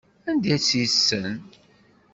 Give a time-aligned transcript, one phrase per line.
[0.29, 1.35] Anda tt-yessen?